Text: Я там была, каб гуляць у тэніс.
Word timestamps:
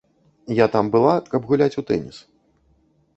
Я 0.59 0.67
там 0.75 0.87
была, 0.95 1.11
каб 1.33 1.45
гуляць 1.51 1.79
у 1.83 1.83
тэніс. 1.91 2.17